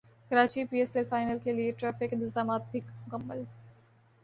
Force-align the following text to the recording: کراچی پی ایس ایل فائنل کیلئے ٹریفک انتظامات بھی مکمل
کراچی 0.31 0.63
پی 0.69 0.77
ایس 0.79 0.95
ایل 0.95 1.05
فائنل 1.09 1.37
کیلئے 1.43 1.69
ٹریفک 1.79 2.13
انتظامات 2.13 2.61
بھی 2.71 2.79
مکمل 3.07 3.39